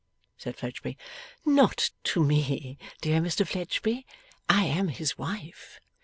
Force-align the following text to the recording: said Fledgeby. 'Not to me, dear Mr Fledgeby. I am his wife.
said 0.35 0.55
Fledgeby. 0.55 0.97
'Not 1.45 1.91
to 2.05 2.23
me, 2.23 2.79
dear 3.03 3.21
Mr 3.21 3.47
Fledgeby. 3.47 4.03
I 4.49 4.63
am 4.63 4.87
his 4.87 5.15
wife. 5.15 5.79